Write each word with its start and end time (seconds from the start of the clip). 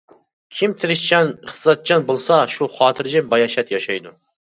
كىم 0.59 0.73
تىرىشچان، 0.83 1.29
ئىقتىسادچان 1.35 2.07
بولسا 2.09 2.41
شۇ 2.57 2.71
خاتىرجەم، 2.81 3.33
باياشات 3.37 3.79
ياشايدۇ. 3.81 4.21